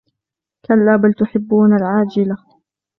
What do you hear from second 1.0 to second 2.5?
تُحِبُّونَ الْعَاجِلَةَ